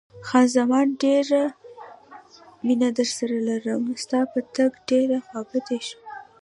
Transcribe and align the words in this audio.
خان 0.27 0.45
زمان: 0.57 0.85
ډېره 1.03 1.41
مینه 2.65 2.89
درسره 2.97 3.35
لرم، 3.47 3.83
ستا 4.03 4.19
په 4.31 4.39
تګ 4.55 4.71
ډېره 4.89 5.17
خوابدې 5.27 5.79
شوم. 5.87 6.01